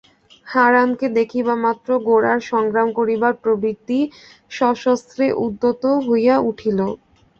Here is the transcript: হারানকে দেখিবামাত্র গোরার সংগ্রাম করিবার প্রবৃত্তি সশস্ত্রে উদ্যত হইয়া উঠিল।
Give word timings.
হারানকে 0.47 1.07
দেখিবামাত্র 1.17 1.89
গোরার 2.07 2.39
সংগ্রাম 2.51 2.87
করিবার 2.97 3.33
প্রবৃত্তি 3.43 3.99
সশস্ত্রে 4.51 5.25
উদ্যত 5.45 5.83
হইয়া 6.07 6.35
উঠিল। 6.49 6.79